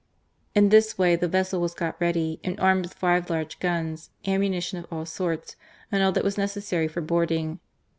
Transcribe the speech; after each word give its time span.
In 0.55 0.69
this 0.69 0.97
way 0.97 1.15
the 1.15 1.27
vessel 1.27 1.61
was 1.61 1.75
got 1.75 1.95
ready, 2.01 2.39
and 2.43 2.59
armed 2.59 2.85
with 2.85 2.95
five 2.95 3.29
large 3.29 3.59
guns, 3.59 4.09
ammuni 4.25 4.59
tion 4.63 4.79
of 4.79 4.87
all 4.91 5.05
sorts, 5.05 5.55
and 5.91 6.01
all 6.01 6.11
that 6.13 6.23
was 6.23 6.39
necessary 6.39 6.87
for 6.87 7.01
boarding. 7.01 7.59